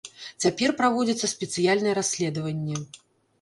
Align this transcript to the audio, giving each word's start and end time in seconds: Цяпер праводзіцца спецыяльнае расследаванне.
Цяпер 0.45 0.71
праводзіцца 0.79 1.29
спецыяльнае 1.33 1.93
расследаванне. 1.99 2.81